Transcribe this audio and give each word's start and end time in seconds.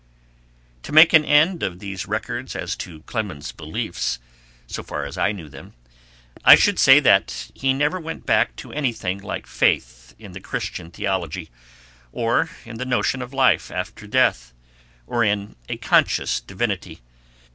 To 0.81 0.91
make 0.91 1.13
an 1.13 1.23
end 1.23 1.61
of 1.61 1.77
these 1.77 2.07
records 2.07 2.55
as 2.55 2.75
to 2.77 3.03
Clemens's 3.03 3.51
beliefs, 3.51 4.17
so 4.65 4.81
far 4.81 5.05
as 5.05 5.15
I 5.15 5.31
knew 5.31 5.47
them, 5.47 5.75
I 6.43 6.55
should 6.55 6.79
say 6.79 6.99
that 7.01 7.51
he 7.53 7.71
never 7.71 7.99
went 7.99 8.25
back 8.25 8.55
to 8.55 8.73
anything 8.73 9.19
like 9.19 9.45
faith 9.45 10.15
in 10.17 10.31
the 10.31 10.41
Christian 10.41 10.89
theology, 10.89 11.51
or 12.11 12.49
in 12.65 12.77
the 12.79 12.83
notion 12.85 13.21
of 13.21 13.31
life 13.31 13.69
after 13.69 14.07
death, 14.07 14.53
or 15.05 15.23
in 15.23 15.55
a 15.69 15.77
conscious 15.77 16.39
divinity. 16.41 17.01